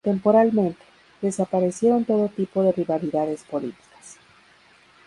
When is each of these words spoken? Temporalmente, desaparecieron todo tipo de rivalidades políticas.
Temporalmente, 0.03 0.81
desaparecieron 1.21 2.05
todo 2.05 2.27
tipo 2.27 2.63
de 2.63 2.71
rivalidades 2.71 3.43
políticas. 3.43 4.15